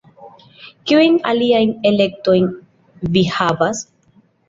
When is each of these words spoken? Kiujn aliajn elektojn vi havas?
Kiujn 0.91 1.19
aliajn 1.33 1.75
elektojn 1.91 2.51
vi 3.15 3.27
havas? 3.39 3.89